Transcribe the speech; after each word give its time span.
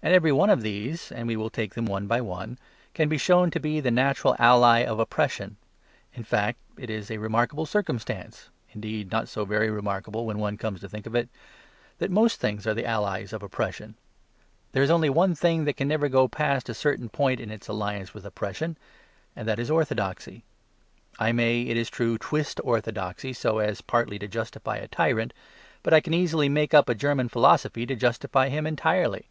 And 0.00 0.14
every 0.14 0.30
one 0.30 0.48
of 0.48 0.62
these 0.62 1.10
(and 1.10 1.26
we 1.26 1.34
will 1.34 1.50
take 1.50 1.74
them 1.74 1.84
one 1.84 2.06
by 2.06 2.20
one) 2.20 2.56
can 2.94 3.08
be 3.08 3.18
shown 3.18 3.50
to 3.50 3.58
be 3.58 3.80
the 3.80 3.90
natural 3.90 4.36
ally 4.38 4.84
of 4.84 5.00
oppression. 5.00 5.56
In 6.14 6.22
fact, 6.22 6.60
it 6.78 6.88
is 6.88 7.10
a 7.10 7.18
remarkable 7.18 7.66
circumstance 7.66 8.48
(indeed 8.72 9.10
not 9.10 9.26
so 9.28 9.44
very 9.44 9.68
remarkable 9.70 10.24
when 10.24 10.38
one 10.38 10.56
comes 10.56 10.78
to 10.80 10.88
think 10.88 11.06
of 11.06 11.16
it) 11.16 11.28
that 11.98 12.12
most 12.12 12.38
things 12.38 12.64
are 12.64 12.74
the 12.74 12.86
allies 12.86 13.32
of 13.32 13.42
oppression. 13.42 13.96
There 14.70 14.84
is 14.84 14.90
only 14.90 15.10
one 15.10 15.34
thing 15.34 15.64
that 15.64 15.76
can 15.76 15.88
never 15.88 16.08
go 16.08 16.28
past 16.28 16.68
a 16.68 16.74
certain 16.74 17.08
point 17.08 17.40
in 17.40 17.50
its 17.50 17.66
alliance 17.66 18.14
with 18.14 18.24
oppression 18.24 18.78
and 19.34 19.48
that 19.48 19.58
is 19.58 19.68
orthodoxy. 19.68 20.44
I 21.18 21.32
may, 21.32 21.62
it 21.62 21.76
is 21.76 21.90
true, 21.90 22.18
twist 22.18 22.60
orthodoxy 22.62 23.32
so 23.32 23.58
as 23.58 23.80
partly 23.80 24.20
to 24.20 24.28
justify 24.28 24.76
a 24.76 24.86
tyrant. 24.86 25.32
But 25.82 25.92
I 25.92 26.00
can 26.00 26.14
easily 26.14 26.48
make 26.48 26.72
up 26.72 26.88
a 26.88 26.94
German 26.94 27.28
philosophy 27.28 27.84
to 27.84 27.96
justify 27.96 28.48
him 28.48 28.64
entirely. 28.64 29.26